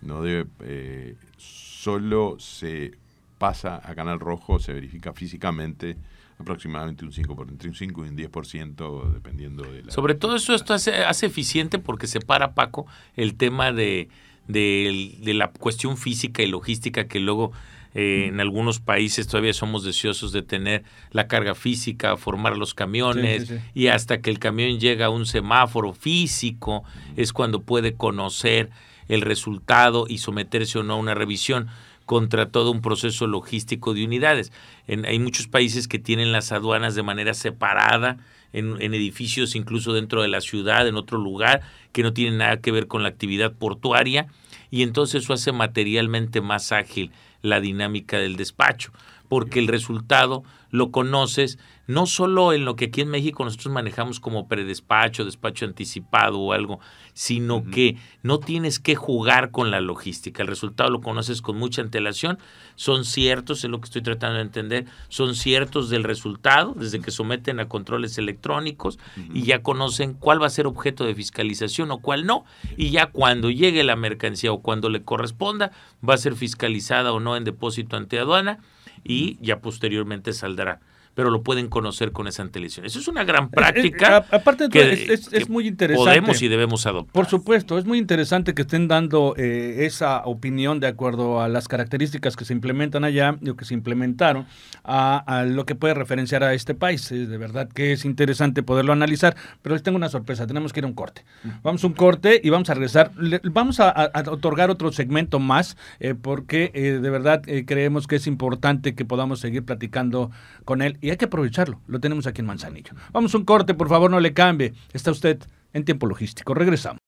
no 0.00 0.22
debe, 0.22 0.48
eh, 0.60 1.16
solo 1.36 2.36
se 2.38 2.92
pasa 3.36 3.80
a 3.84 3.94
Canal 3.94 4.20
Rojo, 4.20 4.58
se 4.58 4.72
verifica 4.72 5.12
físicamente 5.12 5.98
aproximadamente 6.38 7.04
un 7.04 7.12
5%, 7.12 7.48
entre 7.48 7.68
un 7.68 7.74
5 7.74 8.04
y 8.04 8.08
un 8.08 8.16
10% 8.16 9.12
dependiendo 9.12 9.64
de 9.64 9.84
la... 9.84 9.90
Sobre 9.90 10.14
todo 10.14 10.36
eso 10.36 10.54
esto 10.54 10.74
hace, 10.74 11.04
hace 11.04 11.26
eficiente 11.26 11.78
porque 11.78 12.06
separa, 12.06 12.54
Paco, 12.54 12.86
el 13.16 13.36
tema 13.36 13.72
de, 13.72 14.08
de, 14.48 15.34
la 15.34 15.50
cuestión 15.50 15.96
física 15.96 16.42
y 16.42 16.46
logística 16.46 17.06
que 17.06 17.20
luego 17.20 17.52
eh, 17.94 18.26
en 18.28 18.40
algunos 18.40 18.80
países 18.80 19.26
todavía 19.26 19.54
somos 19.54 19.82
deseosos 19.84 20.32
de 20.32 20.42
tener 20.42 20.84
la 21.10 21.26
carga 21.26 21.54
física, 21.54 22.16
formar 22.16 22.56
los 22.56 22.74
camiones 22.74 23.52
y 23.74 23.86
hasta 23.86 24.20
que 24.20 24.30
el 24.30 24.38
camión 24.38 24.78
llega 24.78 25.06
a 25.06 25.10
un 25.10 25.24
semáforo 25.24 25.94
físico 25.94 26.84
es 27.16 27.32
cuando 27.32 27.62
puede 27.62 27.94
conocer 27.94 28.70
el 29.08 29.22
resultado 29.22 30.06
y 30.08 30.18
someterse 30.18 30.78
o 30.78 30.82
no 30.82 30.94
a 30.94 30.96
una 30.96 31.14
revisión 31.14 31.68
contra 32.06 32.50
todo 32.50 32.70
un 32.70 32.80
proceso 32.80 33.26
logístico 33.26 33.92
de 33.92 34.04
unidades. 34.04 34.52
hay 34.88 35.18
muchos 35.18 35.48
países 35.48 35.88
que 35.88 35.98
tienen 35.98 36.32
las 36.32 36.52
aduanas 36.52 36.94
de 36.94 37.02
manera 37.02 37.34
separada, 37.34 38.16
en, 38.52 38.80
edificios 38.80 39.54
incluso 39.54 39.92
dentro 39.92 40.22
de 40.22 40.28
la 40.28 40.40
ciudad, 40.40 40.88
en 40.88 40.96
otro 40.96 41.18
lugar, 41.18 41.60
que 41.92 42.02
no 42.02 42.12
tienen 42.12 42.38
nada 42.38 42.58
que 42.58 42.72
ver 42.72 42.86
con 42.86 43.02
la 43.02 43.10
actividad 43.10 43.52
portuaria, 43.52 44.28
y 44.70 44.82
entonces 44.82 45.24
eso 45.24 45.32
hace 45.32 45.52
materialmente 45.52 46.40
más 46.40 46.72
ágil 46.72 47.10
la 47.42 47.60
dinámica 47.60 48.18
del 48.18 48.36
despacho, 48.36 48.92
porque 49.28 49.58
el 49.58 49.68
resultado 49.68 50.44
lo 50.70 50.90
conoces 50.90 51.58
no 51.86 52.06
solo 52.06 52.52
en 52.52 52.64
lo 52.64 52.76
que 52.76 52.86
aquí 52.86 53.02
en 53.02 53.08
México 53.08 53.44
nosotros 53.44 53.72
manejamos 53.72 54.20
como 54.20 54.48
predespacho, 54.48 55.24
despacho 55.24 55.64
anticipado 55.64 56.38
o 56.38 56.52
algo, 56.52 56.80
sino 57.14 57.64
que 57.64 57.96
no 58.22 58.38
tienes 58.38 58.78
que 58.78 58.94
jugar 58.94 59.50
con 59.50 59.70
la 59.70 59.80
logística. 59.80 60.42
El 60.42 60.48
resultado 60.48 60.90
lo 60.90 61.00
conoces 61.00 61.42
con 61.42 61.56
mucha 61.56 61.82
antelación, 61.82 62.38
son 62.74 63.04
ciertos, 63.04 63.64
es 63.64 63.70
lo 63.70 63.80
que 63.80 63.86
estoy 63.86 64.02
tratando 64.02 64.36
de 64.36 64.42
entender, 64.42 64.86
son 65.08 65.34
ciertos 65.34 65.88
del 65.88 66.04
resultado 66.04 66.74
desde 66.76 67.00
que 67.00 67.10
someten 67.10 67.60
a 67.60 67.68
controles 67.68 68.18
electrónicos 68.18 68.98
y 69.32 69.42
ya 69.42 69.62
conocen 69.62 70.14
cuál 70.14 70.42
va 70.42 70.46
a 70.46 70.50
ser 70.50 70.66
objeto 70.66 71.04
de 71.04 71.14
fiscalización 71.14 71.90
o 71.90 71.98
cuál 71.98 72.26
no, 72.26 72.44
y 72.76 72.90
ya 72.90 73.06
cuando 73.06 73.50
llegue 73.50 73.84
la 73.84 73.96
mercancía 73.96 74.52
o 74.52 74.60
cuando 74.60 74.88
le 74.88 75.02
corresponda, 75.02 75.72
va 76.06 76.14
a 76.14 76.18
ser 76.18 76.34
fiscalizada 76.34 77.12
o 77.12 77.20
no 77.20 77.36
en 77.36 77.44
depósito 77.44 77.96
ante 77.96 78.18
aduana 78.18 78.58
y 79.04 79.38
ya 79.40 79.60
posteriormente 79.60 80.32
saldrá 80.32 80.80
pero 81.16 81.30
lo 81.30 81.42
pueden 81.42 81.68
conocer 81.68 82.12
con 82.12 82.28
esa 82.28 82.42
antelación. 82.42 82.84
Eso 82.84 82.98
es 82.98 83.08
una 83.08 83.24
gran 83.24 83.48
práctica. 83.48 84.26
aparte 84.30 84.68
de 84.68 85.14
es, 85.32 85.48
muy 85.48 85.66
interesante. 85.66 86.10
Podemos 86.10 86.42
y 86.42 86.48
debemos 86.48 86.86
adoptar. 86.86 87.14
Por 87.14 87.24
supuesto, 87.24 87.78
es 87.78 87.86
muy 87.86 87.96
interesante 87.96 88.52
que 88.52 88.62
estén 88.62 88.86
dando 88.86 89.34
eh, 89.38 89.86
esa 89.86 90.26
opinión 90.26 90.78
de 90.78 90.88
acuerdo 90.88 91.40
a 91.40 91.48
las 91.48 91.68
características 91.68 92.36
que 92.36 92.44
se 92.44 92.52
implementan 92.52 93.02
allá 93.02 93.34
o 93.50 93.54
que 93.56 93.64
se 93.64 93.72
implementaron 93.72 94.46
a, 94.84 95.46
lo 95.48 95.64
que 95.64 95.74
puede 95.74 95.94
referenciar 95.94 96.44
a 96.44 96.52
este 96.52 96.74
país. 96.74 97.08
de 97.08 97.38
verdad 97.38 97.66
que 97.66 97.92
es 97.92 98.04
interesante 98.04 98.62
poderlo 98.62 98.92
analizar, 98.92 99.36
pero 99.62 99.74
les 99.74 99.82
tengo 99.82 99.96
una 99.96 100.10
sorpresa, 100.10 100.46
tenemos 100.46 100.74
que 100.74 100.80
ir 100.80 100.84
a 100.84 100.88
un 100.88 100.94
corte. 100.94 101.24
Vamos 101.62 101.82
a 101.82 101.86
un 101.86 101.94
corte 101.94 102.42
y 102.44 102.50
vamos 102.50 102.68
a 102.68 102.74
regresar. 102.74 103.12
vamos 103.44 103.80
a, 103.80 104.12
otorgar 104.26 104.68
otro 104.68 104.92
segmento 104.92 105.38
más 105.38 105.78
eh, 105.98 106.14
porque 106.14 106.72
eh, 106.74 106.98
de 107.00 107.10
verdad 107.10 107.40
creemos 107.64 108.06
que 108.06 108.16
es 108.16 108.26
importante 108.26 108.94
que 108.94 109.06
podamos 109.06 109.40
seguir 109.40 109.64
platicando 109.64 110.30
con 110.66 110.82
él 110.82 110.98
y 111.06 111.10
hay 111.10 111.16
que 111.16 111.26
aprovecharlo. 111.26 111.80
Lo 111.86 112.00
tenemos 112.00 112.26
aquí 112.26 112.40
en 112.40 112.46
Manzanillo. 112.46 112.90
Vamos 113.12 113.32
a 113.32 113.38
un 113.38 113.44
corte, 113.44 113.74
por 113.74 113.88
favor, 113.88 114.10
no 114.10 114.18
le 114.18 114.34
cambie. 114.34 114.74
Está 114.92 115.12
usted 115.12 115.38
en 115.72 115.84
tiempo 115.84 116.08
logístico. 116.08 116.52
Regresamos. 116.52 116.98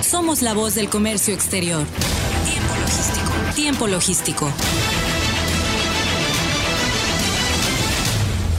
Somos 0.00 0.40
la 0.40 0.54
voz 0.54 0.74
del 0.74 0.88
comercio 0.88 1.34
exterior. 1.34 1.84
Tiempo 2.46 2.74
logístico. 2.80 3.54
Tiempo 3.54 3.86
logístico. 3.88 4.50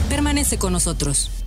Permanece 0.08 0.58
con 0.58 0.72
nosotros. 0.72 1.42